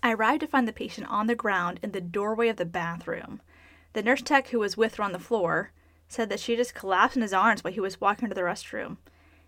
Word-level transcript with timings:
I 0.00 0.12
arrived 0.12 0.42
to 0.42 0.46
find 0.46 0.68
the 0.68 0.72
patient 0.72 1.08
on 1.10 1.26
the 1.26 1.34
ground 1.34 1.80
in 1.82 1.90
the 1.90 2.00
doorway 2.00 2.48
of 2.48 2.56
the 2.56 2.64
bathroom. 2.64 3.40
The 3.94 4.02
nurse 4.02 4.22
tech 4.22 4.48
who 4.48 4.60
was 4.60 4.76
with 4.76 4.94
her 4.94 5.02
on 5.02 5.10
the 5.10 5.18
floor 5.18 5.72
said 6.08 6.28
that 6.28 6.38
she 6.38 6.54
just 6.54 6.74
collapsed 6.74 7.16
in 7.16 7.22
his 7.22 7.32
arms 7.32 7.64
while 7.64 7.72
he 7.72 7.80
was 7.80 8.00
walking 8.00 8.28
to 8.28 8.34
the 8.34 8.42
restroom. 8.42 8.98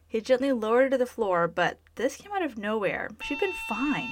He 0.09 0.21
gently 0.21 0.51
lowered 0.51 0.85
her 0.85 0.91
to 0.91 0.99
the 0.99 1.07
floor, 1.07 1.47
but 1.47 1.79
this 1.95 2.17
came 2.17 2.33
out 2.33 2.43
of 2.43 2.59
nowhere. 2.59 3.11
She'd 3.23 3.39
been 3.39 3.53
fine. 3.69 4.09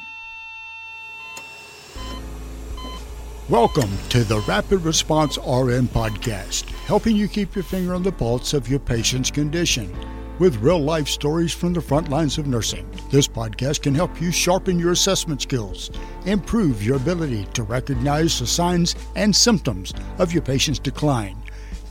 Welcome 3.48 3.90
to 4.10 4.22
the 4.22 4.38
Rapid 4.46 4.82
Response 4.82 5.38
RN 5.38 5.88
podcast, 5.88 6.68
helping 6.86 7.16
you 7.16 7.26
keep 7.26 7.56
your 7.56 7.64
finger 7.64 7.94
on 7.94 8.04
the 8.04 8.12
pulse 8.12 8.54
of 8.54 8.68
your 8.68 8.78
patient's 8.78 9.30
condition 9.30 9.92
with 10.38 10.56
real 10.56 10.78
life 10.80 11.08
stories 11.08 11.52
from 11.52 11.72
the 11.72 11.80
front 11.80 12.08
lines 12.08 12.38
of 12.38 12.46
nursing. 12.46 12.88
This 13.10 13.26
podcast 13.26 13.82
can 13.82 13.94
help 13.94 14.20
you 14.20 14.30
sharpen 14.30 14.78
your 14.78 14.92
assessment 14.92 15.42
skills, 15.42 15.90
improve 16.26 16.82
your 16.82 16.96
ability 16.96 17.46
to 17.54 17.62
recognize 17.62 18.38
the 18.38 18.46
signs 18.46 18.94
and 19.16 19.34
symptoms 19.34 19.92
of 20.18 20.32
your 20.32 20.42
patient's 20.42 20.78
decline, 20.78 21.36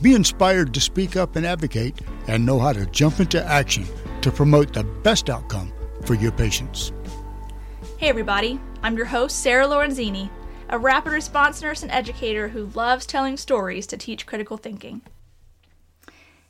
be 0.00 0.14
inspired 0.14 0.72
to 0.74 0.80
speak 0.80 1.16
up 1.16 1.36
and 1.36 1.44
advocate, 1.44 2.00
and 2.26 2.44
know 2.44 2.58
how 2.58 2.72
to 2.72 2.86
jump 2.86 3.20
into 3.20 3.44
action 3.44 3.86
to 4.22 4.30
promote 4.30 4.72
the 4.72 4.84
best 4.84 5.28
outcome 5.28 5.72
for 6.04 6.14
your 6.14 6.32
patients. 6.32 6.92
Hey, 7.98 8.08
everybody, 8.08 8.60
I'm 8.82 8.96
your 8.96 9.06
host, 9.06 9.40
Sarah 9.40 9.66
Lorenzini, 9.66 10.30
a 10.68 10.78
rapid 10.78 11.12
response 11.12 11.60
nurse 11.62 11.82
and 11.82 11.90
educator 11.90 12.48
who 12.48 12.66
loves 12.74 13.06
telling 13.06 13.36
stories 13.36 13.86
to 13.88 13.96
teach 13.96 14.26
critical 14.26 14.56
thinking. 14.56 15.00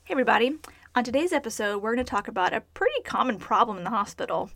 Hey, 0.05 0.12
everybody. 0.12 0.58
On 0.98 1.04
today's 1.04 1.32
episode, 1.32 1.80
we're 1.80 1.94
going 1.94 2.04
to 2.04 2.10
talk 2.10 2.26
about 2.26 2.52
a 2.52 2.62
pretty 2.74 3.00
common 3.04 3.38
problem 3.38 3.78
in 3.78 3.84
the 3.84 3.90
hospital 3.90 4.50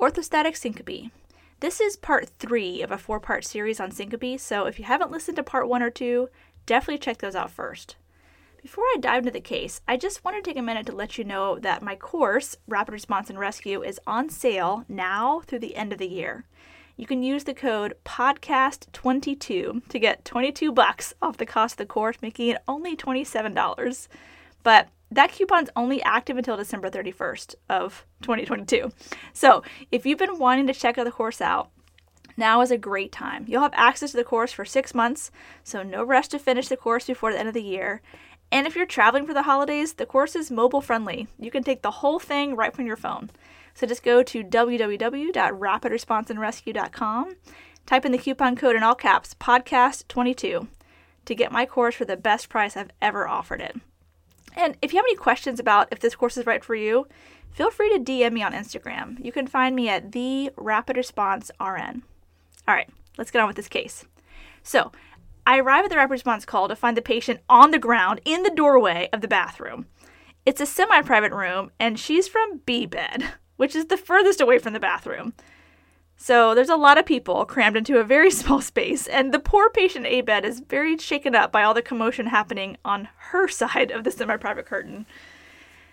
orthostatic 0.00 0.56
syncope. 0.56 1.12
This 1.60 1.82
is 1.82 1.98
part 1.98 2.30
three 2.38 2.80
of 2.80 2.90
a 2.90 2.96
four 2.96 3.20
part 3.20 3.44
series 3.44 3.78
on 3.78 3.90
syncope, 3.90 4.40
so 4.40 4.64
if 4.64 4.78
you 4.78 4.86
haven't 4.86 5.10
listened 5.10 5.36
to 5.36 5.42
part 5.42 5.68
one 5.68 5.82
or 5.82 5.90
two, 5.90 6.30
definitely 6.64 6.96
check 6.96 7.18
those 7.18 7.36
out 7.36 7.50
first. 7.50 7.96
Before 8.62 8.84
I 8.84 8.96
dive 9.00 9.18
into 9.18 9.32
the 9.32 9.40
case, 9.42 9.82
I 9.86 9.98
just 9.98 10.24
want 10.24 10.42
to 10.42 10.50
take 10.50 10.56
a 10.56 10.62
minute 10.62 10.86
to 10.86 10.96
let 10.96 11.18
you 11.18 11.24
know 11.24 11.58
that 11.58 11.82
my 11.82 11.94
course, 11.94 12.56
Rapid 12.66 12.92
Response 12.92 13.28
and 13.28 13.38
Rescue, 13.38 13.82
is 13.82 14.00
on 14.06 14.30
sale 14.30 14.86
now 14.88 15.42
through 15.46 15.58
the 15.58 15.76
end 15.76 15.92
of 15.92 15.98
the 15.98 16.08
year. 16.08 16.46
You 16.96 17.06
can 17.06 17.22
use 17.22 17.44
the 17.44 17.52
code 17.52 17.96
podcast22 18.06 19.88
to 19.90 19.98
get 19.98 20.24
22 20.24 20.72
bucks 20.72 21.12
off 21.20 21.36
the 21.36 21.44
cost 21.44 21.74
of 21.74 21.86
the 21.86 21.92
course, 21.92 22.16
making 22.22 22.48
it 22.48 22.62
only 22.66 22.96
$27. 22.96 24.08
But 24.62 24.88
that 25.14 25.32
coupon's 25.32 25.70
only 25.76 26.02
active 26.02 26.36
until 26.36 26.56
December 26.56 26.90
31st 26.90 27.54
of 27.68 28.04
2022. 28.22 28.90
So, 29.32 29.62
if 29.90 30.06
you've 30.06 30.18
been 30.18 30.38
wanting 30.38 30.66
to 30.66 30.74
check 30.74 30.98
out 30.98 31.04
the 31.04 31.10
course 31.10 31.40
out, 31.40 31.70
now 32.36 32.60
is 32.62 32.70
a 32.70 32.78
great 32.78 33.12
time. 33.12 33.44
You'll 33.46 33.62
have 33.62 33.74
access 33.74 34.12
to 34.12 34.16
the 34.16 34.24
course 34.24 34.52
for 34.52 34.64
6 34.64 34.94
months, 34.94 35.30
so 35.62 35.82
no 35.82 36.02
rush 36.02 36.28
to 36.28 36.38
finish 36.38 36.68
the 36.68 36.76
course 36.76 37.06
before 37.06 37.32
the 37.32 37.38
end 37.38 37.48
of 37.48 37.54
the 37.54 37.62
year. 37.62 38.00
And 38.50 38.66
if 38.66 38.76
you're 38.76 38.86
traveling 38.86 39.26
for 39.26 39.34
the 39.34 39.42
holidays, 39.42 39.94
the 39.94 40.06
course 40.06 40.36
is 40.36 40.50
mobile 40.50 40.80
friendly. 40.80 41.28
You 41.38 41.50
can 41.50 41.62
take 41.62 41.82
the 41.82 41.90
whole 41.90 42.18
thing 42.18 42.54
right 42.54 42.74
from 42.74 42.86
your 42.86 42.96
phone. 42.96 43.30
So 43.74 43.86
just 43.86 44.02
go 44.02 44.22
to 44.22 44.44
www.rapidresponseandrescue.com, 44.44 47.36
type 47.86 48.04
in 48.04 48.12
the 48.12 48.18
coupon 48.18 48.56
code 48.56 48.76
in 48.76 48.82
all 48.82 48.94
caps, 48.94 49.34
podcast22, 49.34 50.68
to 51.24 51.34
get 51.34 51.52
my 51.52 51.64
course 51.64 51.94
for 51.94 52.04
the 52.04 52.16
best 52.16 52.50
price 52.50 52.76
I've 52.76 52.90
ever 53.00 53.26
offered 53.26 53.62
it. 53.62 53.76
And 54.56 54.76
if 54.82 54.92
you 54.92 54.98
have 54.98 55.06
any 55.06 55.16
questions 55.16 55.58
about 55.58 55.88
if 55.90 56.00
this 56.00 56.14
course 56.14 56.36
is 56.36 56.46
right 56.46 56.64
for 56.64 56.74
you, 56.74 57.06
feel 57.50 57.70
free 57.70 57.90
to 57.90 58.02
DM 58.02 58.32
me 58.32 58.42
on 58.42 58.52
Instagram. 58.52 59.22
You 59.24 59.32
can 59.32 59.46
find 59.46 59.74
me 59.74 59.88
at 59.88 60.12
the 60.12 60.50
Rapid 60.56 60.96
Response 60.96 61.50
RN. 61.60 62.02
All 62.68 62.74
right, 62.74 62.88
let's 63.18 63.30
get 63.30 63.40
on 63.40 63.48
with 63.48 63.56
this 63.56 63.68
case. 63.68 64.04
So, 64.62 64.92
I 65.44 65.58
arrive 65.58 65.84
at 65.84 65.90
the 65.90 65.96
rapid 65.96 66.12
response 66.12 66.44
call 66.44 66.68
to 66.68 66.76
find 66.76 66.96
the 66.96 67.02
patient 67.02 67.40
on 67.48 67.72
the 67.72 67.78
ground 67.78 68.20
in 68.24 68.44
the 68.44 68.50
doorway 68.50 69.08
of 69.12 69.22
the 69.22 69.28
bathroom. 69.28 69.86
It's 70.46 70.60
a 70.60 70.66
semi 70.66 71.02
private 71.02 71.32
room, 71.32 71.72
and 71.80 71.98
she's 71.98 72.28
from 72.28 72.60
B 72.64 72.86
bed, 72.86 73.34
which 73.56 73.74
is 73.74 73.86
the 73.86 73.96
furthest 73.96 74.40
away 74.40 74.58
from 74.58 74.72
the 74.72 74.80
bathroom. 74.80 75.34
So 76.24 76.54
there's 76.54 76.68
a 76.68 76.76
lot 76.76 76.98
of 76.98 77.04
people 77.04 77.44
crammed 77.44 77.76
into 77.76 77.98
a 77.98 78.04
very 78.04 78.30
small 78.40 78.60
space, 78.60 79.08
and 79.08 79.34
the 79.34 79.40
poor 79.40 79.68
patient 79.70 80.06
A 80.06 80.20
bed 80.20 80.44
is 80.44 80.60
very 80.60 80.96
shaken 80.96 81.34
up 81.34 81.50
by 81.50 81.64
all 81.64 81.74
the 81.74 81.82
commotion 81.82 82.26
happening 82.26 82.76
on 82.84 83.08
her 83.16 83.48
side 83.60 83.90
of 83.90 84.04
the 84.04 84.12
semi 84.12 84.36
private 84.36 84.64
curtain. 84.64 85.04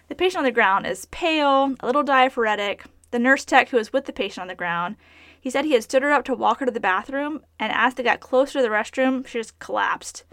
The 0.07 0.13
patient 0.13 0.38
on 0.38 0.44
the 0.44 0.51
ground 0.51 0.85
is 0.85 1.06
pale, 1.06 1.73
a 1.79 1.85
little 1.88 2.03
diaphoretic. 2.03 2.84
The 3.09 3.18
nurse 3.18 3.44
tech 3.44 3.69
who 3.69 3.78
was 3.78 3.91
with 3.91 4.06
the 4.06 4.13
patient 4.13 4.44
on 4.44 4.47
the 4.50 4.53
ground, 4.53 4.97
he 5.41 5.50
said 5.50 5.66
he 5.66 5.73
had 5.73 5.81
stood 5.81 6.03
her 6.03 6.12
up 6.12 6.25
to 6.25 6.35
walk 6.35 6.59
her 6.59 6.68
to 6.68 6.72
the 6.72 6.79
bathroom, 6.79 7.41
and 7.59 7.73
as 7.73 7.95
they 7.95 8.03
got 8.03 8.19
closer 8.19 8.59
to 8.59 8.62
the 8.62 8.69
restroom, 8.69 9.25
she 9.25 9.39
just 9.39 9.57
collapsed. 9.57 10.25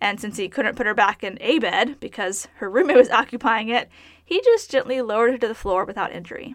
And 0.00 0.20
since 0.20 0.36
he 0.36 0.48
couldn't 0.48 0.76
put 0.76 0.86
her 0.86 0.94
back 0.94 1.24
in 1.24 1.36
A 1.40 1.58
bed 1.58 1.98
because 1.98 2.46
her 2.58 2.70
roommate 2.70 2.96
was 2.96 3.10
occupying 3.10 3.70
it, 3.70 3.88
he 4.24 4.40
just 4.40 4.70
gently 4.70 5.02
lowered 5.02 5.32
her 5.32 5.38
to 5.38 5.48
the 5.48 5.54
floor 5.56 5.84
without 5.84 6.12
injury. 6.12 6.54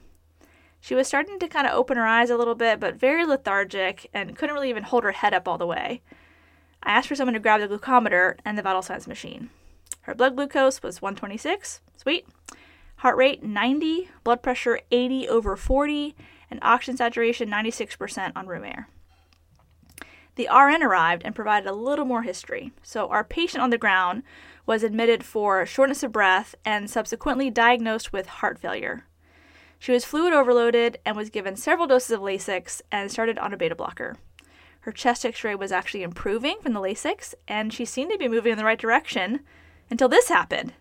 She 0.87 0.95
was 0.95 1.05
starting 1.05 1.37
to 1.39 1.49
kind 1.49 1.67
of 1.67 1.73
open 1.73 1.97
her 1.97 2.07
eyes 2.07 2.29
a 2.29 2.37
little 2.37 2.55
bit, 2.55 2.79
but 2.79 2.95
very 2.95 3.25
lethargic 3.25 4.09
and 4.13 4.37
couldn't 4.37 4.55
really 4.55 4.69
even 4.69 4.83
hold 4.83 5.03
her 5.03 5.11
head 5.11 5.33
up 5.33 5.45
all 5.45 5.57
the 5.57 5.67
way. 5.67 6.01
I 6.81 6.91
asked 6.91 7.09
for 7.09 7.15
someone 7.15 7.33
to 7.33 7.41
grab 7.41 7.59
the 7.59 7.67
glucometer 7.67 8.37
and 8.45 8.57
the 8.57 8.61
vital 8.61 8.81
signs 8.81 9.05
machine. 9.05 9.49
Her 10.03 10.15
blood 10.15 10.37
glucose 10.37 10.81
was 10.81 11.01
126, 11.01 11.81
sweet. 11.97 12.25
Heart 12.99 13.17
rate 13.17 13.43
90, 13.43 14.07
blood 14.23 14.41
pressure 14.41 14.79
80 14.89 15.27
over 15.27 15.57
40, 15.57 16.15
and 16.49 16.61
oxygen 16.61 16.95
saturation 16.95 17.49
96% 17.49 18.31
on 18.33 18.47
room 18.47 18.63
air. 18.63 18.87
The 20.35 20.47
RN 20.47 20.83
arrived 20.83 21.23
and 21.25 21.35
provided 21.35 21.67
a 21.67 21.73
little 21.73 22.05
more 22.05 22.23
history. 22.23 22.71
So, 22.81 23.09
our 23.09 23.25
patient 23.25 23.61
on 23.61 23.71
the 23.71 23.77
ground 23.77 24.23
was 24.65 24.83
admitted 24.83 25.25
for 25.25 25.65
shortness 25.65 26.01
of 26.03 26.13
breath 26.13 26.55
and 26.63 26.89
subsequently 26.89 27.49
diagnosed 27.49 28.13
with 28.13 28.27
heart 28.27 28.57
failure. 28.57 29.03
She 29.79 29.91
was 29.91 30.05
fluid 30.05 30.33
overloaded 30.33 30.97
and 31.05 31.15
was 31.15 31.29
given 31.29 31.55
several 31.55 31.88
doses 31.88 32.11
of 32.11 32.21
Lasix 32.21 32.81
and 32.91 33.11
started 33.11 33.38
on 33.38 33.53
a 33.53 33.57
beta 33.57 33.75
blocker. 33.75 34.17
Her 34.81 34.91
chest 34.91 35.25
x 35.25 35.43
ray 35.43 35.55
was 35.55 35.71
actually 35.71 36.03
improving 36.03 36.57
from 36.61 36.73
the 36.73 36.79
Lasix, 36.79 37.33
and 37.47 37.73
she 37.73 37.85
seemed 37.85 38.11
to 38.11 38.17
be 38.17 38.27
moving 38.27 38.53
in 38.53 38.57
the 38.57 38.63
right 38.63 38.79
direction 38.79 39.41
until 39.89 40.07
this 40.07 40.29
happened. 40.29 40.73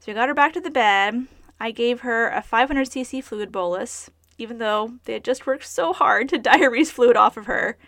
So 0.00 0.12
we 0.12 0.14
got 0.14 0.28
her 0.28 0.34
back 0.34 0.52
to 0.52 0.60
the 0.60 0.70
bed. 0.70 1.26
I 1.58 1.70
gave 1.70 2.00
her 2.00 2.28
a 2.28 2.42
500 2.42 2.88
cc 2.88 3.22
fluid 3.24 3.50
bolus, 3.50 4.10
even 4.36 4.58
though 4.58 4.94
they 5.04 5.14
had 5.14 5.24
just 5.24 5.46
worked 5.46 5.66
so 5.66 5.92
hard 5.92 6.28
to 6.28 6.38
diurese 6.40 6.90
fluid 6.90 7.16
off 7.16 7.36
of 7.36 7.46
her. 7.46 7.78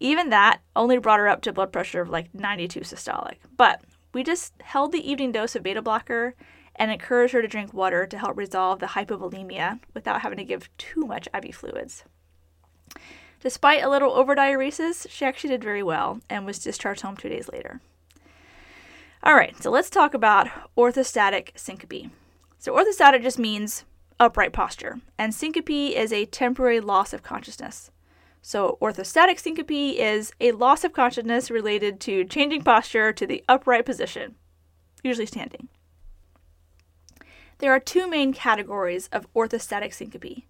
Even 0.00 0.30
that 0.30 0.60
only 0.74 0.98
brought 0.98 1.20
her 1.20 1.28
up 1.28 1.42
to 1.42 1.52
blood 1.52 1.72
pressure 1.72 2.00
of 2.00 2.08
like 2.08 2.34
92 2.34 2.80
systolic. 2.80 3.36
But 3.56 3.82
we 4.12 4.22
just 4.22 4.54
held 4.62 4.92
the 4.92 5.10
evening 5.10 5.32
dose 5.32 5.54
of 5.54 5.62
beta 5.62 5.82
blocker 5.82 6.34
and 6.76 6.90
encourage 6.90 7.32
her 7.32 7.42
to 7.42 7.48
drink 7.48 7.72
water 7.72 8.06
to 8.06 8.18
help 8.18 8.36
resolve 8.36 8.78
the 8.78 8.86
hypovolemia 8.86 9.80
without 9.94 10.22
having 10.22 10.38
to 10.38 10.44
give 10.44 10.74
too 10.76 11.02
much 11.02 11.28
IV 11.34 11.54
fluids. 11.54 12.04
Despite 13.40 13.82
a 13.82 13.88
little 13.88 14.12
overdiuresis, 14.12 15.08
she 15.10 15.24
actually 15.24 15.50
did 15.50 15.64
very 15.64 15.82
well 15.82 16.20
and 16.30 16.46
was 16.46 16.60
discharged 16.60 17.02
home 17.02 17.16
two 17.16 17.28
days 17.28 17.48
later. 17.52 17.80
All 19.24 19.34
right, 19.34 19.60
so 19.62 19.70
let's 19.70 19.90
talk 19.90 20.14
about 20.14 20.48
orthostatic 20.76 21.50
syncope. 21.56 22.10
So, 22.58 22.72
orthostatic 22.74 23.22
just 23.22 23.38
means 23.38 23.84
upright 24.20 24.52
posture, 24.52 25.00
and 25.18 25.34
syncope 25.34 25.70
is 25.70 26.12
a 26.12 26.26
temporary 26.26 26.80
loss 26.80 27.12
of 27.12 27.24
consciousness. 27.24 27.90
So, 28.40 28.78
orthostatic 28.80 29.38
syncope 29.38 29.70
is 29.70 30.32
a 30.40 30.52
loss 30.52 30.84
of 30.84 30.92
consciousness 30.92 31.50
related 31.50 32.00
to 32.00 32.24
changing 32.24 32.62
posture 32.62 33.12
to 33.12 33.26
the 33.26 33.44
upright 33.48 33.86
position, 33.86 34.36
usually 35.02 35.26
standing. 35.26 35.68
There 37.62 37.72
are 37.72 37.78
two 37.78 38.08
main 38.10 38.32
categories 38.32 39.08
of 39.12 39.32
orthostatic 39.34 39.94
syncope. 39.94 40.42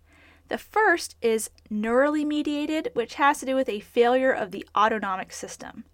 The 0.48 0.56
first 0.56 1.14
is 1.20 1.50
neurally 1.70 2.26
mediated, 2.26 2.88
which 2.94 3.14
has 3.14 3.40
to 3.40 3.46
do 3.46 3.54
with 3.54 3.68
a 3.68 3.80
failure 3.80 4.32
of 4.32 4.50
the 4.50 4.66
autonomic 4.74 5.30
system. 5.30 5.84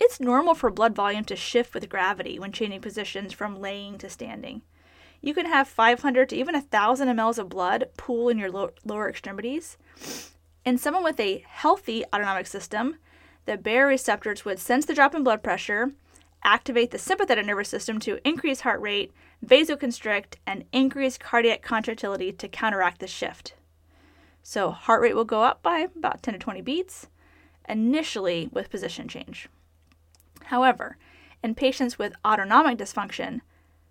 It's 0.00 0.20
normal 0.20 0.54
for 0.54 0.70
blood 0.70 0.94
volume 0.94 1.24
to 1.24 1.36
shift 1.36 1.74
with 1.74 1.90
gravity 1.90 2.38
when 2.38 2.52
changing 2.52 2.80
positions 2.80 3.34
from 3.34 3.60
laying 3.60 3.98
to 3.98 4.08
standing. 4.08 4.62
You 5.20 5.34
can 5.34 5.44
have 5.44 5.68
500 5.68 6.30
to 6.30 6.36
even 6.36 6.54
1,000 6.54 7.08
mLs 7.08 7.36
of 7.36 7.50
blood 7.50 7.90
pool 7.98 8.30
in 8.30 8.38
your 8.38 8.50
lo- 8.50 8.70
lower 8.86 9.10
extremities. 9.10 9.76
In 10.64 10.78
someone 10.78 11.04
with 11.04 11.20
a 11.20 11.44
healthy 11.46 12.06
autonomic 12.06 12.46
system, 12.46 12.96
the 13.44 13.58
baroreceptors 13.58 14.46
would 14.46 14.58
sense 14.58 14.86
the 14.86 14.94
drop 14.94 15.14
in 15.14 15.22
blood 15.22 15.42
pressure, 15.42 15.92
activate 16.42 16.90
the 16.90 16.98
sympathetic 16.98 17.46
nervous 17.46 17.68
system 17.68 17.98
to 18.00 18.26
increase 18.26 18.60
heart 18.60 18.80
rate, 18.80 19.12
vasoconstrict, 19.44 20.36
and 20.46 20.64
increase 20.72 21.18
cardiac 21.18 21.62
contractility 21.62 22.32
to 22.32 22.48
counteract 22.48 23.00
the 23.00 23.06
shift. 23.06 23.54
So, 24.42 24.70
heart 24.70 25.02
rate 25.02 25.14
will 25.14 25.24
go 25.24 25.42
up 25.42 25.62
by 25.62 25.80
about 25.80 26.22
10 26.22 26.34
to 26.34 26.40
20 26.40 26.62
beats, 26.62 27.08
initially 27.68 28.48
with 28.52 28.70
position 28.70 29.08
change. 29.08 29.48
However, 30.44 30.96
in 31.42 31.54
patients 31.54 31.98
with 31.98 32.14
autonomic 32.24 32.78
dysfunction, 32.78 33.40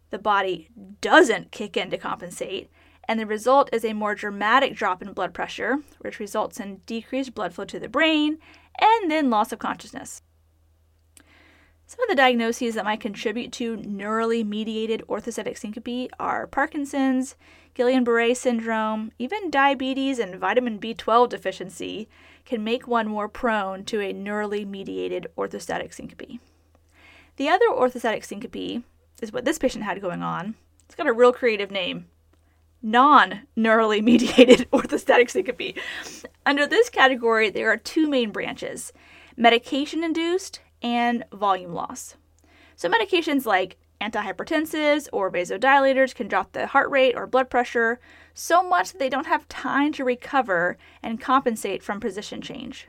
the 0.10 0.18
body 0.18 0.70
doesn't 1.02 1.52
kick 1.52 1.78
in 1.78 1.90
to 1.92 1.98
compensate, 1.98 2.70
and 3.08 3.20
the 3.20 3.26
result 3.26 3.70
is 3.72 3.86
a 3.86 3.94
more 3.94 4.16
dramatic 4.16 4.76
drop 4.76 5.02
in 5.02 5.14
blood 5.14 5.34
pressure, 5.34 5.78
which 6.00 6.20
results 6.20 6.60
in 6.60 6.82
decreased 6.86 7.36
blood 7.36 7.54
flow 7.54 7.66
to 7.66 7.80
the 7.80 7.88
brain 7.88 8.38
and 8.80 9.12
then 9.12 9.30
loss 9.30 9.52
of 9.52 9.60
consciousness. 9.60 10.22
Some 11.98 12.12
of 12.12 12.16
the 12.16 12.22
diagnoses 12.22 12.76
that 12.76 12.86
might 12.86 13.00
contribute 13.00 13.52
to 13.54 13.78
neurally 13.78 14.46
mediated 14.46 15.04
orthostatic 15.10 15.58
syncope 15.58 16.12
are 16.20 16.46
Parkinson's, 16.46 17.36
Guillain 17.76 18.04
Barre 18.04 18.36
syndrome, 18.36 19.12
even 19.18 19.50
diabetes 19.50 20.20
and 20.20 20.36
vitamin 20.36 20.78
B12 20.78 21.28
deficiency 21.28 22.08
can 22.46 22.64
make 22.64 22.88
one 22.88 23.08
more 23.08 23.28
prone 23.28 23.84
to 23.86 24.00
a 24.00 24.14
neurally 24.14 24.64
mediated 24.64 25.26
orthostatic 25.36 25.92
syncope. 25.92 26.40
The 27.38 27.50
other 27.50 27.66
orthostatic 27.68 28.24
syncope 28.24 28.84
is 29.20 29.34
what 29.34 29.46
this 29.46 29.58
patient 29.58 29.84
had 29.84 30.00
going 30.00 30.22
on. 30.22 30.54
It's 30.86 30.94
got 30.94 31.08
a 31.08 31.14
real 31.14 31.34
creative 31.34 31.72
name 31.72 32.06
non 32.84 33.48
neurally 33.58 34.04
mediated 34.04 34.70
orthostatic 34.70 35.32
syncope. 35.32 35.76
Under 36.46 36.68
this 36.68 36.92
category, 36.92 37.50
there 37.50 37.72
are 37.72 37.78
two 37.78 38.08
main 38.08 38.30
branches 38.30 38.94
medication 39.36 40.04
induced 40.04 40.62
and 40.82 41.24
volume 41.34 41.74
loss. 41.74 42.16
So, 42.76 42.90
medications 42.90 43.46
like 43.46 43.78
antihypertensives 44.00 45.08
or 45.12 45.32
vasodilators 45.32 46.14
can 46.14 46.28
drop 46.28 46.52
the 46.52 46.68
heart 46.68 46.90
rate 46.90 47.16
or 47.16 47.26
blood 47.26 47.50
pressure 47.50 48.00
so 48.34 48.62
much 48.62 48.92
that 48.92 49.00
they 49.00 49.10
don't 49.10 49.26
have 49.26 49.48
time 49.48 49.92
to 49.94 50.04
recover 50.04 50.78
and 51.02 51.20
compensate 51.20 51.82
from 51.82 52.00
position 52.00 52.42
change. 52.42 52.88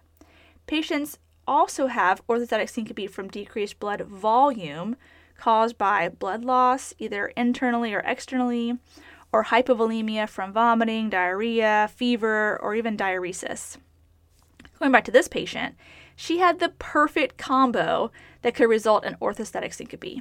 Patients 0.67 1.19
also 1.47 1.87
have 1.87 2.27
orthostatic 2.27 2.69
syncope 2.69 3.11
from 3.11 3.29
decreased 3.29 3.81
blood 3.81 4.03
volume 4.03 4.97
caused 5.39 5.79
by 5.79 6.09
blood 6.11 6.45
loss, 6.45 6.93
either 6.99 7.29
internally 7.29 7.95
or 7.95 8.01
externally, 8.01 8.77
or 9.33 9.45
hypovolemia 9.45 10.29
from 10.29 10.53
vomiting, 10.53 11.09
diarrhea, 11.09 11.91
fever, 11.95 12.59
or 12.61 12.75
even 12.75 12.97
diuresis. 12.97 13.79
Going 14.79 14.93
back 14.93 15.05
to 15.05 15.11
this 15.11 15.29
patient, 15.29 15.75
she 16.21 16.39
had 16.39 16.59
the 16.59 16.71
perfect 16.81 17.39
combo 17.39 18.11
that 18.43 18.53
could 18.53 18.69
result 18.69 19.05
in 19.05 19.15
orthostatic 19.23 19.73
syncope. 19.73 20.21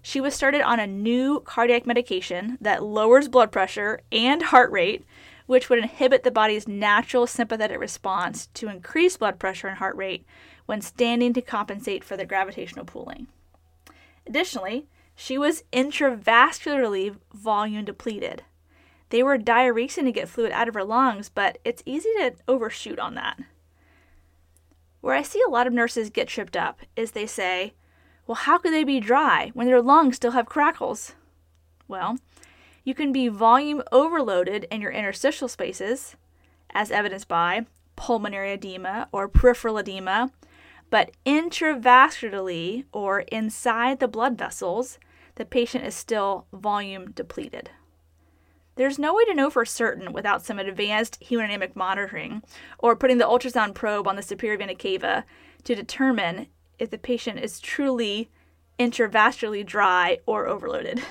She 0.00 0.18
was 0.18 0.34
started 0.34 0.62
on 0.62 0.80
a 0.80 0.86
new 0.86 1.40
cardiac 1.40 1.86
medication 1.86 2.56
that 2.58 2.82
lowers 2.82 3.28
blood 3.28 3.52
pressure 3.52 4.00
and 4.10 4.44
heart 4.44 4.72
rate, 4.72 5.04
which 5.44 5.68
would 5.68 5.78
inhibit 5.78 6.22
the 6.22 6.30
body's 6.30 6.66
natural 6.66 7.26
sympathetic 7.26 7.78
response 7.78 8.46
to 8.54 8.70
increase 8.70 9.18
blood 9.18 9.38
pressure 9.38 9.68
and 9.68 9.76
heart 9.76 9.94
rate 9.94 10.24
when 10.64 10.80
standing 10.80 11.34
to 11.34 11.42
compensate 11.42 12.02
for 12.02 12.16
the 12.16 12.24
gravitational 12.24 12.86
pooling. 12.86 13.26
Additionally, 14.26 14.86
she 15.14 15.36
was 15.36 15.64
intravascularly 15.70 17.14
volume 17.34 17.84
depleted. 17.84 18.42
They 19.10 19.22
were 19.22 19.36
diuresing 19.36 20.04
to 20.04 20.12
get 20.12 20.30
fluid 20.30 20.52
out 20.52 20.66
of 20.66 20.74
her 20.74 20.84
lungs, 20.84 21.28
but 21.28 21.58
it's 21.62 21.82
easy 21.84 22.08
to 22.20 22.36
overshoot 22.48 22.98
on 22.98 23.16
that. 23.16 23.38
Where 25.06 25.14
I 25.14 25.22
see 25.22 25.40
a 25.46 25.50
lot 25.50 25.68
of 25.68 25.72
nurses 25.72 26.10
get 26.10 26.26
tripped 26.26 26.56
up 26.56 26.80
is 26.96 27.12
they 27.12 27.28
say, 27.28 27.74
well, 28.26 28.34
how 28.34 28.58
could 28.58 28.72
they 28.72 28.82
be 28.82 28.98
dry 28.98 29.52
when 29.54 29.68
their 29.68 29.80
lungs 29.80 30.16
still 30.16 30.32
have 30.32 30.46
crackles? 30.46 31.14
Well, 31.86 32.18
you 32.82 32.92
can 32.92 33.12
be 33.12 33.28
volume 33.28 33.84
overloaded 33.92 34.66
in 34.68 34.80
your 34.80 34.90
interstitial 34.90 35.46
spaces, 35.46 36.16
as 36.70 36.90
evidenced 36.90 37.28
by 37.28 37.66
pulmonary 37.94 38.54
edema 38.54 39.08
or 39.12 39.28
peripheral 39.28 39.78
edema, 39.78 40.32
but 40.90 41.12
intravascularly 41.24 42.86
or 42.90 43.20
inside 43.20 44.00
the 44.00 44.08
blood 44.08 44.36
vessels, 44.36 44.98
the 45.36 45.44
patient 45.44 45.84
is 45.84 45.94
still 45.94 46.48
volume 46.52 47.12
depleted. 47.12 47.70
There's 48.76 48.98
no 48.98 49.14
way 49.14 49.24
to 49.24 49.34
know 49.34 49.48
for 49.50 49.64
certain 49.64 50.12
without 50.12 50.44
some 50.44 50.58
advanced 50.58 51.20
hemodynamic 51.22 51.74
monitoring 51.74 52.42
or 52.78 52.94
putting 52.94 53.18
the 53.18 53.24
ultrasound 53.24 53.74
probe 53.74 54.06
on 54.06 54.16
the 54.16 54.22
superior 54.22 54.58
vena 54.58 54.74
cava 54.74 55.24
to 55.64 55.74
determine 55.74 56.46
if 56.78 56.90
the 56.90 56.98
patient 56.98 57.40
is 57.40 57.58
truly 57.58 58.30
intravascularly 58.78 59.64
dry 59.64 60.18
or 60.26 60.46
overloaded. 60.46 61.02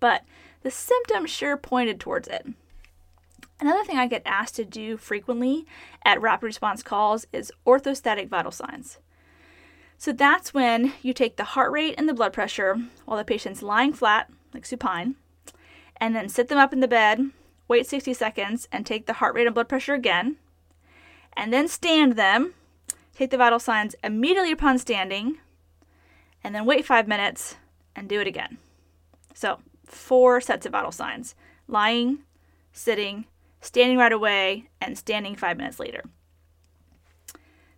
But 0.00 0.22
the 0.62 0.70
symptoms 0.70 1.30
sure 1.30 1.56
pointed 1.56 1.98
towards 1.98 2.28
it. 2.28 2.46
Another 3.60 3.84
thing 3.84 3.98
I 3.98 4.06
get 4.06 4.22
asked 4.24 4.54
to 4.56 4.64
do 4.64 4.96
frequently 4.96 5.66
at 6.04 6.20
rapid 6.20 6.46
response 6.46 6.84
calls 6.84 7.26
is 7.32 7.52
orthostatic 7.66 8.28
vital 8.28 8.52
signs. 8.52 8.98
So 9.96 10.12
that's 10.12 10.54
when 10.54 10.92
you 11.02 11.12
take 11.12 11.36
the 11.36 11.42
heart 11.42 11.72
rate 11.72 11.96
and 11.98 12.08
the 12.08 12.14
blood 12.14 12.32
pressure 12.32 12.76
while 13.04 13.18
the 13.18 13.24
patient's 13.24 13.60
lying 13.60 13.92
flat, 13.92 14.30
like 14.54 14.64
supine, 14.64 15.16
and 16.00 16.14
then 16.14 16.28
sit 16.28 16.48
them 16.48 16.58
up 16.58 16.72
in 16.72 16.80
the 16.80 16.88
bed, 16.88 17.30
wait 17.66 17.86
60 17.86 18.14
seconds, 18.14 18.68
and 18.72 18.84
take 18.84 19.06
the 19.06 19.14
heart 19.14 19.34
rate 19.34 19.46
and 19.46 19.54
blood 19.54 19.68
pressure 19.68 19.94
again, 19.94 20.36
and 21.36 21.52
then 21.52 21.68
stand 21.68 22.14
them, 22.14 22.54
take 23.14 23.30
the 23.30 23.36
vital 23.36 23.58
signs 23.58 23.94
immediately 24.02 24.52
upon 24.52 24.78
standing, 24.78 25.38
and 26.42 26.54
then 26.54 26.64
wait 26.66 26.86
five 26.86 27.08
minutes 27.08 27.56
and 27.94 28.08
do 28.08 28.20
it 28.20 28.26
again. 28.26 28.58
So, 29.34 29.58
four 29.84 30.40
sets 30.40 30.66
of 30.66 30.72
vital 30.72 30.92
signs 30.92 31.34
lying, 31.66 32.20
sitting, 32.72 33.26
standing 33.60 33.98
right 33.98 34.12
away, 34.12 34.68
and 34.80 34.96
standing 34.96 35.36
five 35.36 35.56
minutes 35.56 35.78
later. 35.78 36.02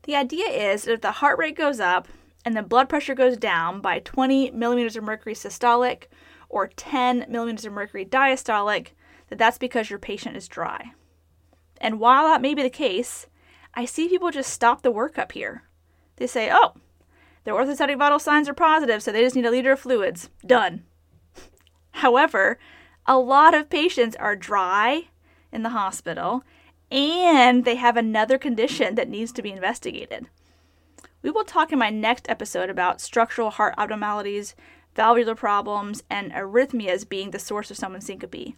The 0.04 0.16
idea 0.16 0.46
is 0.46 0.84
that 0.84 0.92
if 0.92 1.00
the 1.00 1.12
heart 1.12 1.38
rate 1.38 1.56
goes 1.56 1.80
up 1.80 2.08
and 2.44 2.56
the 2.56 2.62
blood 2.62 2.88
pressure 2.88 3.14
goes 3.14 3.36
down 3.36 3.80
by 3.80 3.98
20 4.00 4.52
millimeters 4.52 4.96
of 4.96 5.04
mercury 5.04 5.34
systolic 5.34 6.04
or 6.50 6.66
10 6.66 7.26
millimeters 7.28 7.64
of 7.64 7.72
mercury 7.72 8.04
diastolic, 8.04 8.88
that 9.28 9.38
that's 9.38 9.56
because 9.56 9.88
your 9.88 9.98
patient 9.98 10.36
is 10.36 10.48
dry. 10.48 10.92
And 11.80 11.98
while 11.98 12.26
that 12.26 12.42
may 12.42 12.54
be 12.54 12.62
the 12.62 12.68
case, 12.68 13.26
I 13.72 13.86
see 13.86 14.08
people 14.08 14.30
just 14.30 14.52
stop 14.52 14.82
the 14.82 14.92
workup 14.92 15.32
here. 15.32 15.62
They 16.16 16.26
say, 16.26 16.50
oh, 16.52 16.74
their 17.44 17.54
orthostatic 17.54 17.96
vital 17.96 18.18
signs 18.18 18.48
are 18.48 18.54
positive, 18.54 19.02
so 19.02 19.12
they 19.12 19.22
just 19.22 19.36
need 19.36 19.46
a 19.46 19.50
liter 19.50 19.72
of 19.72 19.80
fluids. 19.80 20.28
Done. 20.44 20.84
However, 21.92 22.58
a 23.06 23.18
lot 23.18 23.54
of 23.54 23.70
patients 23.70 24.16
are 24.16 24.36
dry 24.36 25.04
in 25.50 25.62
the 25.62 25.70
hospital 25.70 26.44
and 26.90 27.64
they 27.64 27.76
have 27.76 27.96
another 27.96 28.36
condition 28.36 28.96
that 28.96 29.08
needs 29.08 29.32
to 29.32 29.42
be 29.42 29.52
investigated. 29.52 30.28
We 31.22 31.30
will 31.30 31.44
talk 31.44 31.70
in 31.72 31.78
my 31.78 31.90
next 31.90 32.28
episode 32.28 32.70
about 32.70 33.00
structural 33.00 33.50
heart 33.50 33.74
abnormalities, 33.78 34.56
valvular 34.94 35.34
problems, 35.34 36.02
and 36.10 36.32
arrhythmias 36.32 37.08
being 37.08 37.30
the 37.30 37.38
source 37.38 37.70
of 37.70 37.76
someone's 37.76 38.06
syncope. 38.06 38.54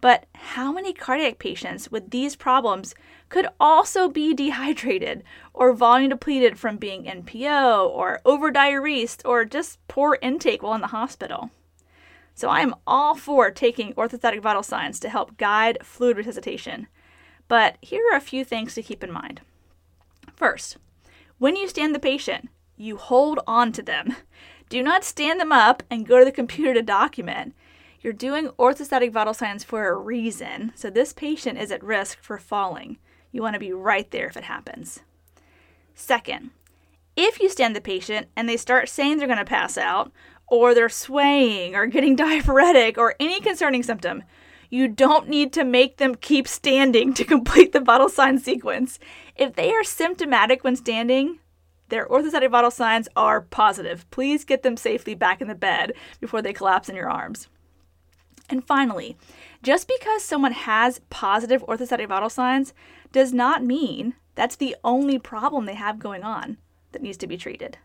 But 0.00 0.26
how 0.34 0.72
many 0.72 0.92
cardiac 0.92 1.38
patients 1.38 1.90
with 1.90 2.10
these 2.10 2.34
problems 2.34 2.94
could 3.28 3.46
also 3.60 4.08
be 4.08 4.34
dehydrated 4.34 5.22
or 5.54 5.72
volume 5.72 6.10
depleted 6.10 6.58
from 6.58 6.76
being 6.76 7.04
NPO 7.04 7.88
or 7.88 8.20
overdiuresed 8.26 9.22
or 9.24 9.44
just 9.44 9.78
poor 9.86 10.18
intake 10.20 10.62
while 10.62 10.74
in 10.74 10.80
the 10.80 10.88
hospital? 10.88 11.50
So 12.34 12.48
I 12.48 12.60
am 12.62 12.74
all 12.84 13.14
for 13.14 13.50
taking 13.52 13.94
orthostatic 13.94 14.40
vital 14.40 14.64
signs 14.64 14.98
to 15.00 15.08
help 15.08 15.36
guide 15.36 15.78
fluid 15.84 16.16
resuscitation. 16.16 16.88
But 17.46 17.76
here 17.80 18.02
are 18.10 18.16
a 18.16 18.20
few 18.20 18.44
things 18.44 18.74
to 18.74 18.82
keep 18.82 19.04
in 19.04 19.12
mind. 19.12 19.42
First, 20.34 20.78
when 21.38 21.54
you 21.54 21.68
stand 21.68 21.94
the 21.94 22.00
patient, 22.00 22.48
you 22.76 22.96
hold 22.96 23.38
on 23.46 23.70
to 23.72 23.82
them. 23.82 24.16
Do 24.72 24.82
not 24.82 25.04
stand 25.04 25.38
them 25.38 25.52
up 25.52 25.82
and 25.90 26.06
go 26.06 26.18
to 26.18 26.24
the 26.24 26.32
computer 26.32 26.72
to 26.72 26.80
document. 26.80 27.54
You're 28.00 28.14
doing 28.14 28.48
orthostatic 28.58 29.12
vital 29.12 29.34
signs 29.34 29.62
for 29.62 29.86
a 29.86 29.94
reason, 29.94 30.72
so 30.74 30.88
this 30.88 31.12
patient 31.12 31.58
is 31.58 31.70
at 31.70 31.84
risk 31.84 32.22
for 32.22 32.38
falling. 32.38 32.96
You 33.32 33.42
want 33.42 33.52
to 33.52 33.60
be 33.60 33.74
right 33.74 34.10
there 34.10 34.28
if 34.28 34.36
it 34.38 34.44
happens. 34.44 35.00
Second, 35.94 36.52
if 37.16 37.38
you 37.38 37.50
stand 37.50 37.76
the 37.76 37.82
patient 37.82 38.28
and 38.34 38.48
they 38.48 38.56
start 38.56 38.88
saying 38.88 39.18
they're 39.18 39.26
going 39.26 39.38
to 39.38 39.44
pass 39.44 39.76
out, 39.76 40.10
or 40.46 40.72
they're 40.72 40.88
swaying, 40.88 41.74
or 41.74 41.84
getting 41.84 42.16
diaphoretic, 42.16 42.96
or 42.96 43.14
any 43.20 43.42
concerning 43.42 43.82
symptom, 43.82 44.22
you 44.70 44.88
don't 44.88 45.28
need 45.28 45.52
to 45.52 45.64
make 45.64 45.98
them 45.98 46.14
keep 46.14 46.48
standing 46.48 47.12
to 47.16 47.24
complete 47.24 47.72
the 47.72 47.80
vital 47.80 48.08
sign 48.08 48.38
sequence. 48.38 48.98
If 49.36 49.54
they 49.54 49.70
are 49.72 49.84
symptomatic 49.84 50.64
when 50.64 50.76
standing, 50.76 51.40
their 51.92 52.06
orthostatic 52.06 52.50
vital 52.50 52.70
signs 52.70 53.06
are 53.16 53.42
positive. 53.42 54.10
Please 54.10 54.46
get 54.46 54.62
them 54.62 54.78
safely 54.78 55.14
back 55.14 55.42
in 55.42 55.48
the 55.48 55.54
bed 55.54 55.92
before 56.22 56.40
they 56.40 56.54
collapse 56.54 56.88
in 56.88 56.96
your 56.96 57.10
arms. 57.10 57.48
And 58.48 58.66
finally, 58.66 59.18
just 59.62 59.86
because 59.86 60.24
someone 60.24 60.52
has 60.52 61.02
positive 61.10 61.62
orthostatic 61.66 62.08
vital 62.08 62.30
signs 62.30 62.72
does 63.12 63.34
not 63.34 63.62
mean 63.62 64.14
that's 64.34 64.56
the 64.56 64.74
only 64.82 65.18
problem 65.18 65.66
they 65.66 65.74
have 65.74 65.98
going 65.98 66.22
on 66.22 66.56
that 66.92 67.02
needs 67.02 67.18
to 67.18 67.26
be 67.26 67.36
treated. 67.36 67.76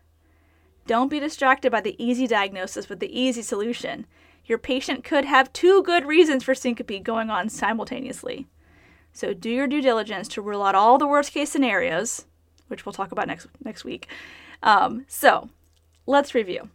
Don't 0.86 1.10
be 1.10 1.20
distracted 1.20 1.70
by 1.70 1.82
the 1.82 2.02
easy 2.02 2.26
diagnosis 2.26 2.88
with 2.88 3.00
the 3.00 3.20
easy 3.20 3.42
solution. 3.42 4.06
Your 4.46 4.56
patient 4.56 5.04
could 5.04 5.26
have 5.26 5.52
two 5.52 5.82
good 5.82 6.06
reasons 6.06 6.44
for 6.44 6.54
syncope 6.54 7.04
going 7.04 7.28
on 7.28 7.50
simultaneously. 7.50 8.46
So 9.12 9.34
do 9.34 9.50
your 9.50 9.66
due 9.66 9.82
diligence 9.82 10.28
to 10.28 10.40
rule 10.40 10.62
out 10.62 10.74
all 10.74 10.96
the 10.96 11.06
worst 11.06 11.32
case 11.32 11.52
scenarios 11.52 12.24
which 12.68 12.86
we'll 12.86 12.92
talk 12.92 13.12
about 13.12 13.26
next 13.26 13.48
next 13.64 13.84
week. 13.84 14.08
Um, 14.62 15.04
so 15.08 15.50
let's 16.06 16.34
review. 16.34 16.70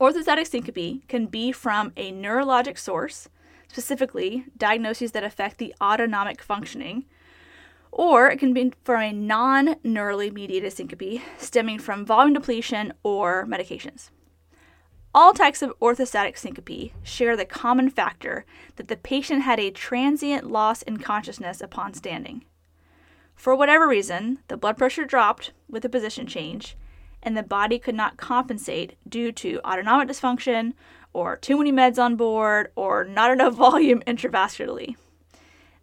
Orthostatic 0.00 0.48
syncope 0.48 1.06
can 1.08 1.26
be 1.26 1.52
from 1.52 1.92
a 1.96 2.10
neurologic 2.10 2.76
source, 2.76 3.28
specifically 3.68 4.46
diagnoses 4.56 5.12
that 5.12 5.22
affect 5.22 5.58
the 5.58 5.74
autonomic 5.80 6.42
functioning, 6.42 7.04
or 7.92 8.28
it 8.28 8.38
can 8.38 8.52
be 8.52 8.72
from 8.82 9.00
a 9.00 9.12
non 9.12 9.74
neurally 9.84 10.32
mediated 10.32 10.72
syncope 10.72 11.20
stemming 11.38 11.78
from 11.78 12.04
volume 12.04 12.34
depletion 12.34 12.92
or 13.04 13.46
medications. 13.46 14.10
All 15.14 15.34
types 15.34 15.60
of 15.60 15.78
orthostatic 15.78 16.38
syncope 16.38 16.90
share 17.02 17.36
the 17.36 17.44
common 17.44 17.90
factor 17.90 18.46
that 18.76 18.88
the 18.88 18.96
patient 18.96 19.42
had 19.42 19.60
a 19.60 19.70
transient 19.70 20.50
loss 20.50 20.80
in 20.82 20.96
consciousness 20.96 21.60
upon 21.60 21.92
standing. 21.92 22.46
For 23.42 23.56
whatever 23.56 23.88
reason, 23.88 24.38
the 24.46 24.56
blood 24.56 24.78
pressure 24.78 25.04
dropped 25.04 25.50
with 25.68 25.82
the 25.82 25.88
position 25.88 26.28
change, 26.28 26.76
and 27.24 27.36
the 27.36 27.42
body 27.42 27.76
could 27.76 27.96
not 27.96 28.16
compensate 28.16 28.94
due 29.08 29.32
to 29.32 29.58
autonomic 29.64 30.08
dysfunction, 30.08 30.74
or 31.12 31.38
too 31.38 31.58
many 31.58 31.72
meds 31.72 32.00
on 32.00 32.14
board, 32.14 32.70
or 32.76 33.04
not 33.04 33.32
enough 33.32 33.54
volume 33.56 34.00
intravascularly. 34.06 34.94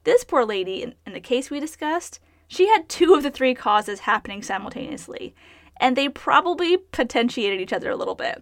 This 0.06 0.24
poor 0.24 0.46
lady, 0.46 0.84
in, 1.06 1.12
the 1.12 1.20
case 1.20 1.50
we 1.50 1.60
discussed, 1.60 2.22
she 2.48 2.70
had 2.70 2.88
two 2.88 3.14
of 3.14 3.24
the 3.24 3.30
three 3.30 3.54
causes 3.54 4.00
happening 4.00 4.42
simultaneously, 4.42 5.36
and 5.82 5.98
they 5.98 6.08
probably 6.08 6.78
potentiated 6.78 7.60
each 7.60 7.74
other 7.74 7.92
a 7.92 7.98
little 7.98 8.16
bit. 8.16 8.42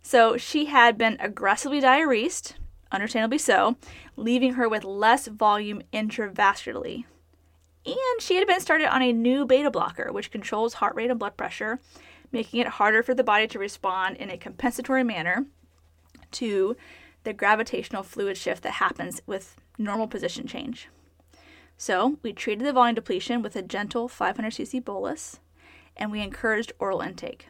So 0.00 0.36
she 0.36 0.66
had 0.66 0.96
been 0.96 1.16
aggressively 1.18 1.80
diuresed, 1.80 2.52
understandably 2.92 3.38
so, 3.38 3.74
leaving 4.16 4.52
her 4.52 4.68
with 4.68 4.84
less 4.84 5.26
volume 5.26 5.82
intravascularly. 5.92 7.06
And 7.86 8.20
she 8.20 8.36
had 8.36 8.46
been 8.46 8.60
started 8.60 8.92
on 8.92 9.02
a 9.02 9.12
new 9.12 9.44
beta 9.44 9.70
blocker, 9.70 10.10
which 10.10 10.30
controls 10.30 10.74
heart 10.74 10.94
rate 10.94 11.10
and 11.10 11.18
blood 11.18 11.36
pressure, 11.36 11.80
making 12.32 12.60
it 12.60 12.66
harder 12.66 13.02
for 13.02 13.14
the 13.14 13.24
body 13.24 13.46
to 13.48 13.58
respond 13.58 14.16
in 14.16 14.30
a 14.30 14.38
compensatory 14.38 15.04
manner 15.04 15.46
to 16.32 16.76
the 17.24 17.32
gravitational 17.32 18.02
fluid 18.02 18.36
shift 18.36 18.62
that 18.62 18.72
happens 18.72 19.20
with 19.26 19.56
normal 19.78 20.06
position 20.06 20.46
change. 20.46 20.88
So, 21.76 22.18
we 22.22 22.32
treated 22.32 22.66
the 22.66 22.72
volume 22.72 22.94
depletion 22.94 23.42
with 23.42 23.56
a 23.56 23.62
gentle 23.62 24.08
500 24.08 24.52
cc 24.52 24.84
bolus, 24.84 25.40
and 25.96 26.10
we 26.10 26.20
encouraged 26.20 26.72
oral 26.78 27.00
intake. 27.00 27.48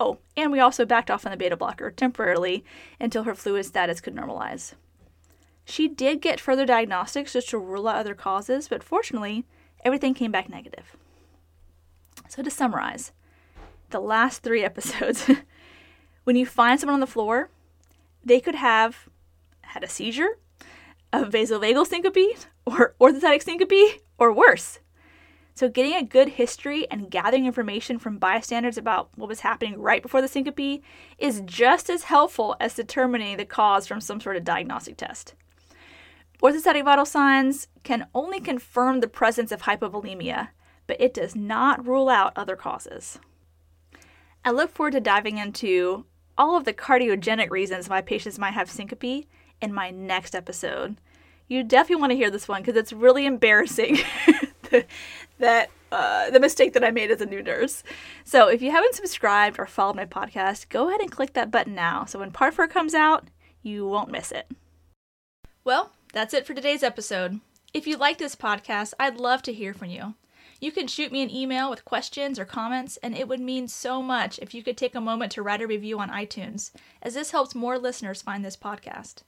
Oh, 0.00 0.18
and 0.36 0.50
we 0.50 0.58
also 0.58 0.84
backed 0.84 1.10
off 1.10 1.24
on 1.24 1.30
the 1.30 1.36
beta 1.36 1.56
blocker 1.56 1.90
temporarily 1.90 2.64
until 2.98 3.22
her 3.22 3.34
fluid 3.34 3.64
status 3.64 4.00
could 4.00 4.16
normalize. 4.16 4.74
She 5.64 5.86
did 5.86 6.20
get 6.20 6.40
further 6.40 6.66
diagnostics 6.66 7.34
just 7.34 7.50
to 7.50 7.58
rule 7.58 7.86
out 7.86 7.96
other 7.96 8.14
causes, 8.14 8.66
but 8.66 8.82
fortunately, 8.82 9.44
everything 9.82 10.14
came 10.14 10.32
back 10.32 10.48
negative. 10.48 10.96
So, 12.28 12.42
to 12.42 12.50
summarize, 12.50 13.12
the 13.90 14.00
last 14.00 14.42
three 14.42 14.64
episodes, 14.64 15.30
when 16.24 16.36
you 16.36 16.46
find 16.46 16.80
someone 16.80 16.94
on 16.94 17.00
the 17.00 17.06
floor, 17.06 17.50
they 18.24 18.40
could 18.40 18.54
have 18.54 19.08
had 19.62 19.84
a 19.84 19.88
seizure, 19.88 20.38
a 21.12 21.24
vasovagal 21.24 21.86
syncope, 21.86 22.38
or 22.66 22.94
orthostatic 23.00 23.42
syncope, 23.42 24.00
or 24.18 24.32
worse. 24.32 24.78
So, 25.54 25.68
getting 25.68 25.94
a 25.94 26.02
good 26.02 26.30
history 26.30 26.90
and 26.90 27.10
gathering 27.10 27.44
information 27.44 27.98
from 27.98 28.18
bystanders 28.18 28.78
about 28.78 29.10
what 29.16 29.28
was 29.28 29.40
happening 29.40 29.78
right 29.78 30.02
before 30.02 30.22
the 30.22 30.28
syncope 30.28 30.82
is 31.18 31.42
just 31.44 31.90
as 31.90 32.04
helpful 32.04 32.56
as 32.58 32.74
determining 32.74 33.36
the 33.36 33.44
cause 33.44 33.86
from 33.86 34.00
some 34.00 34.20
sort 34.20 34.36
of 34.36 34.44
diagnostic 34.44 34.96
test. 34.96 35.34
Orthostatic 36.42 36.84
vital 36.84 37.06
signs 37.06 37.68
can 37.84 38.08
only 38.12 38.40
confirm 38.40 38.98
the 38.98 39.06
presence 39.06 39.52
of 39.52 39.62
hypovolemia, 39.62 40.48
but 40.88 41.00
it 41.00 41.14
does 41.14 41.36
not 41.36 41.86
rule 41.86 42.08
out 42.08 42.32
other 42.34 42.56
causes. 42.56 43.20
I 44.44 44.50
look 44.50 44.72
forward 44.72 44.94
to 44.94 45.00
diving 45.00 45.38
into 45.38 46.04
all 46.36 46.56
of 46.56 46.64
the 46.64 46.72
cardiogenic 46.72 47.50
reasons 47.50 47.88
why 47.88 48.00
patients 48.00 48.40
might 48.40 48.54
have 48.54 48.68
syncope 48.68 49.28
in 49.60 49.72
my 49.72 49.90
next 49.90 50.34
episode. 50.34 50.96
You 51.46 51.62
definitely 51.62 52.00
want 52.00 52.10
to 52.10 52.16
hear 52.16 52.30
this 52.30 52.48
one 52.48 52.62
because 52.62 52.76
it's 52.76 52.92
really 52.92 53.24
embarrassing 53.24 53.98
that 55.38 55.70
uh, 55.92 56.30
the 56.30 56.40
mistake 56.40 56.72
that 56.72 56.82
I 56.82 56.90
made 56.90 57.12
as 57.12 57.20
a 57.20 57.26
new 57.26 57.42
nurse. 57.42 57.84
So 58.24 58.48
if 58.48 58.62
you 58.62 58.72
haven't 58.72 58.96
subscribed 58.96 59.60
or 59.60 59.66
followed 59.66 59.94
my 59.94 60.06
podcast, 60.06 60.70
go 60.70 60.88
ahead 60.88 61.02
and 61.02 61.12
click 61.12 61.34
that 61.34 61.52
button 61.52 61.76
now. 61.76 62.04
So 62.04 62.18
when 62.18 62.32
part 62.32 62.54
four 62.54 62.66
comes 62.66 62.94
out, 62.94 63.28
you 63.62 63.86
won't 63.86 64.10
miss 64.10 64.32
it. 64.32 64.50
Well, 65.62 65.92
that's 66.12 66.34
it 66.34 66.46
for 66.46 66.52
today's 66.52 66.82
episode. 66.82 67.40
If 67.72 67.86
you 67.86 67.96
like 67.96 68.18
this 68.18 68.36
podcast, 68.36 68.92
I'd 69.00 69.16
love 69.16 69.40
to 69.42 69.52
hear 69.52 69.72
from 69.72 69.88
you. 69.88 70.14
You 70.60 70.70
can 70.70 70.86
shoot 70.86 71.10
me 71.10 71.22
an 71.22 71.30
email 71.30 71.70
with 71.70 71.86
questions 71.86 72.38
or 72.38 72.44
comments, 72.44 72.98
and 72.98 73.16
it 73.16 73.26
would 73.26 73.40
mean 73.40 73.66
so 73.66 74.02
much 74.02 74.38
if 74.38 74.52
you 74.52 74.62
could 74.62 74.76
take 74.76 74.94
a 74.94 75.00
moment 75.00 75.32
to 75.32 75.42
write 75.42 75.62
a 75.62 75.66
review 75.66 75.98
on 75.98 76.10
iTunes, 76.10 76.70
as 77.00 77.14
this 77.14 77.30
helps 77.30 77.54
more 77.54 77.78
listeners 77.78 78.20
find 78.20 78.44
this 78.44 78.58
podcast. 78.58 79.22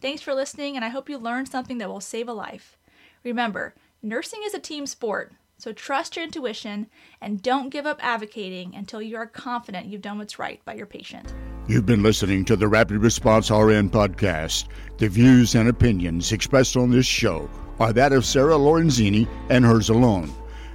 Thanks 0.00 0.22
for 0.22 0.34
listening, 0.34 0.74
and 0.74 0.84
I 0.84 0.88
hope 0.88 1.08
you 1.08 1.18
learned 1.18 1.48
something 1.48 1.78
that 1.78 1.88
will 1.88 2.00
save 2.00 2.28
a 2.28 2.32
life. 2.32 2.78
Remember, 3.22 3.74
nursing 4.02 4.40
is 4.44 4.54
a 4.54 4.58
team 4.58 4.86
sport, 4.86 5.34
so 5.62 5.72
trust 5.72 6.16
your 6.16 6.24
intuition 6.24 6.88
and 7.20 7.40
don't 7.40 7.68
give 7.68 7.86
up 7.86 8.04
advocating 8.04 8.74
until 8.74 9.00
you 9.00 9.16
are 9.16 9.28
confident 9.28 9.86
you've 9.86 10.02
done 10.02 10.18
what's 10.18 10.36
right 10.36 10.60
by 10.64 10.74
your 10.74 10.86
patient. 10.86 11.32
You've 11.68 11.86
been 11.86 12.02
listening 12.02 12.44
to 12.46 12.56
the 12.56 12.66
Rapid 12.66 12.96
Response 12.96 13.48
RN 13.48 13.88
podcast. 13.88 14.66
The 14.98 15.08
views 15.08 15.54
and 15.54 15.68
opinions 15.68 16.32
expressed 16.32 16.76
on 16.76 16.90
this 16.90 17.06
show 17.06 17.48
are 17.78 17.92
that 17.92 18.12
of 18.12 18.26
Sarah 18.26 18.54
Lorenzini 18.54 19.28
and 19.50 19.64
hers 19.64 19.88
alone. 19.88 20.34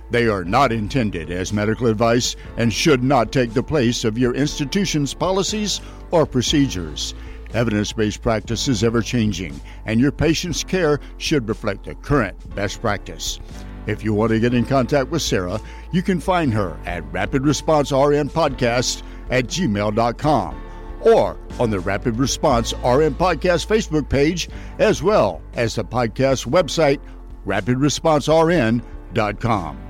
They 0.09 0.29
are 0.29 0.45
not 0.45 0.71
intended 0.71 1.31
as 1.31 1.51
medical 1.51 1.87
advice 1.87 2.37
and 2.55 2.71
should 2.71 3.03
not 3.03 3.33
take 3.33 3.53
the 3.53 3.63
place 3.63 4.05
of 4.05 4.17
your 4.17 4.33
institution's 4.33 5.13
policies 5.13 5.81
or 6.11 6.25
procedures. 6.25 7.13
Evidence 7.53 7.91
based 7.91 8.21
practice 8.21 8.69
is 8.69 8.85
ever 8.85 9.01
changing, 9.01 9.59
and 9.85 9.99
your 9.99 10.13
patient's 10.13 10.63
care 10.63 11.01
should 11.17 11.49
reflect 11.49 11.83
the 11.83 11.95
current 11.95 12.55
best 12.55 12.79
practice. 12.79 13.41
If 13.87 14.03
you 14.03 14.13
want 14.13 14.31
to 14.31 14.39
get 14.39 14.53
in 14.53 14.65
contact 14.65 15.09
with 15.09 15.21
Sarah, 15.21 15.61
you 15.91 16.03
can 16.03 16.19
find 16.19 16.53
her 16.53 16.77
at 16.85 17.09
Rapid 17.11 17.43
Response 17.43 17.91
RN 17.91 18.29
Podcast 18.29 19.01
at 19.29 19.47
gmail.com 19.47 20.61
or 21.01 21.37
on 21.59 21.69
the 21.69 21.79
Rapid 21.79 22.17
Response 22.17 22.73
RN 22.73 23.15
Podcast 23.15 23.67
Facebook 23.67 24.09
page, 24.09 24.49
as 24.79 25.01
well 25.01 25.41
as 25.53 25.75
the 25.75 25.85
podcast 25.85 26.47
website, 26.47 26.99
rapidresponsern.com. 27.45 29.86